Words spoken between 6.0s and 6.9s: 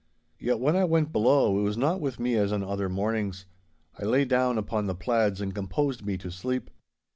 me to sleep.